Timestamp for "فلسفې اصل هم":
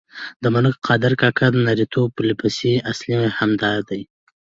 2.17-3.51